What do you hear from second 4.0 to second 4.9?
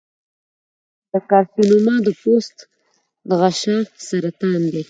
سرطان دی.